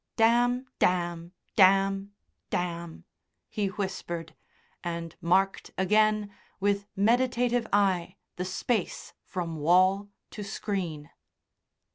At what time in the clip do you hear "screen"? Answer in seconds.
10.43-11.11